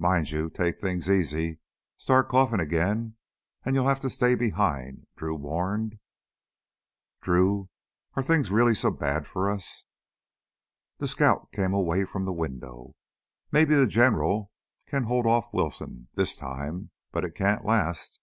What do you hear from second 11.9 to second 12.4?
from the